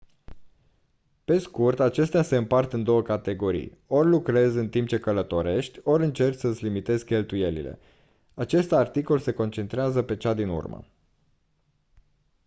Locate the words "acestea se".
1.79-2.35